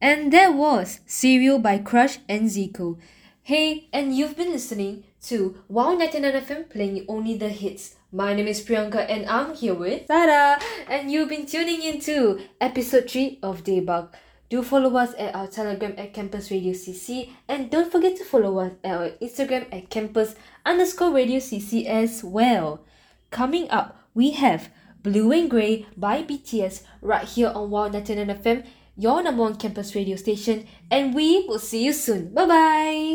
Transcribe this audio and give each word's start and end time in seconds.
And 0.00 0.30
that 0.32 0.52
was 0.52 1.00
Cereal 1.06 1.58
by 1.58 1.78
Crush 1.78 2.18
and 2.28 2.50
Zico. 2.50 2.98
Hey, 3.42 3.88
and 3.92 4.14
you've 4.14 4.36
been 4.36 4.52
listening 4.52 5.04
to 5.22 5.62
Wow 5.68 5.94
99 5.94 6.32
FM 6.32 6.68
playing 6.68 7.06
only 7.08 7.38
the 7.38 7.48
hits. 7.48 7.96
My 8.12 8.34
name 8.34 8.46
is 8.46 8.62
Priyanka 8.62 9.06
and 9.08 9.24
I'm 9.26 9.54
here 9.54 9.72
with 9.72 10.06
Sarah. 10.06 10.60
And 10.88 11.10
you've 11.10 11.30
been 11.30 11.46
tuning 11.46 11.82
into 11.82 12.40
episode 12.60 13.10
3 13.10 13.38
of 13.42 13.64
Daebak. 13.64 14.10
Do 14.50 14.62
follow 14.62 14.94
us 14.96 15.14
at 15.18 15.34
our 15.34 15.46
Telegram 15.46 15.94
at 15.96 16.12
Campus 16.12 16.50
Radio 16.50 16.74
CC 16.74 17.30
and 17.48 17.70
don't 17.70 17.90
forget 17.90 18.16
to 18.18 18.24
follow 18.24 18.58
us 18.58 18.72
at 18.84 18.94
our 18.94 19.10
Instagram 19.22 19.66
at 19.72 19.88
campus 19.88 20.34
underscore 20.66 21.12
radio 21.12 21.38
CC 21.38 21.86
as 21.86 22.22
well. 22.22 22.84
Coming 23.30 23.70
up, 23.70 23.98
we 24.12 24.32
have 24.32 24.68
Blue 25.02 25.32
and 25.32 25.50
Grey 25.50 25.86
by 25.96 26.22
BTS 26.22 26.82
right 27.00 27.26
here 27.26 27.48
on 27.48 27.70
Wow 27.70 27.88
99 27.88 28.26
FM, 28.38 28.66
your 28.96 29.22
number 29.22 29.42
one 29.42 29.56
campus 29.56 29.94
radio 29.94 30.16
station, 30.16 30.66
and 30.90 31.14
we 31.14 31.46
will 31.46 31.58
see 31.58 31.84
you 31.84 31.92
soon. 31.92 32.32
Bye 32.34 32.46
bye! 32.46 33.14